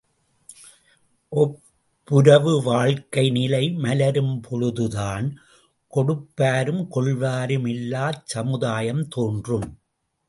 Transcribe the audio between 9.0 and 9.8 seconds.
தோன்றும்.